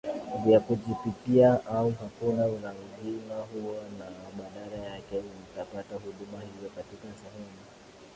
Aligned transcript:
vya 0.45 0.59
kujipikia 0.59 1.65
au 1.65 1.89
hakuna 2.01 2.45
ulazima 2.45 3.35
huo 3.53 3.75
na 3.99 4.05
badala 4.37 4.87
yake 4.89 5.21
mtapata 5.21 5.95
huduma 5.95 6.37
hiyo 6.41 6.69
katika 6.75 7.01
sehemu 7.07 7.57